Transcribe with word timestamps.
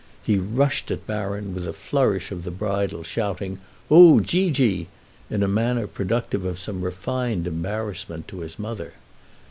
He 0.23 0.39
rushed 0.39 0.89
at 0.89 1.05
Baron 1.05 1.53
with 1.53 1.67
a 1.67 1.73
flourish 1.73 2.31
of 2.31 2.43
the 2.43 2.49
bridle, 2.49 3.03
shouting, 3.03 3.59
"Ou 3.91 4.19
geegee!" 4.19 4.87
in 5.29 5.43
a 5.43 5.47
manner 5.47 5.85
productive 5.85 6.43
of 6.43 6.57
some 6.57 6.81
refined 6.81 7.45
embarrassment 7.45 8.27
to 8.29 8.39
his 8.39 8.57
mother. 8.57 8.93